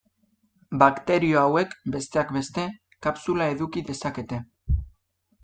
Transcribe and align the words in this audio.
Bakterio 0.83 1.37
hauek, 1.41 1.75
besteak 1.97 2.33
beste, 2.39 2.65
kapsula 3.09 3.51
eduki 3.57 3.85
dezakete. 3.93 4.43